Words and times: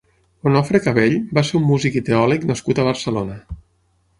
Onofre 0.51 0.79
Cabell 0.85 1.13
va 1.39 1.43
ser 1.49 1.55
un 1.61 1.67
músic 1.73 1.99
i 1.99 2.03
teòleg 2.09 2.49
nascut 2.53 2.81
a 2.81 2.87
Barcelona. 2.89 3.37